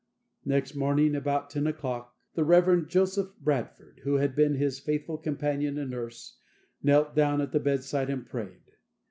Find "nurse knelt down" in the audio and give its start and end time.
5.91-7.39